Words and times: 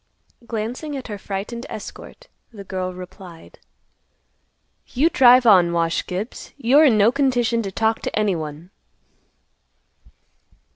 Glancing 0.47 0.97
at 0.97 1.09
her 1.09 1.19
frightened 1.19 1.67
escort, 1.69 2.27
the 2.51 2.63
girl 2.63 2.91
replied, 2.91 3.59
"You 4.87 5.11
drive 5.11 5.45
on, 5.45 5.73
Wash 5.73 6.03
Gibbs. 6.07 6.53
You're 6.57 6.85
in 6.85 6.97
no 6.97 7.11
condition 7.11 7.61
to 7.61 7.71
talk 7.71 7.99
to 8.01 8.15
anyone." 8.17 8.71